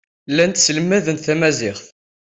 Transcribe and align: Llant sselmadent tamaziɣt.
Llant 0.31 0.57
sselmadent 0.61 1.23
tamaziɣt. 1.25 1.85